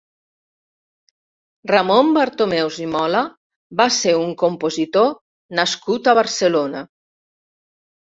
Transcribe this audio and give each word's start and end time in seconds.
Ramon 1.71 2.09
Bartomeus 2.15 2.79
i 2.87 2.89
Mola 2.95 3.23
va 3.83 3.89
ser 4.01 4.17
un 4.25 4.35
compositor 4.43 5.15
nascut 5.63 6.15
a 6.17 6.21
Barcelona. 6.25 6.87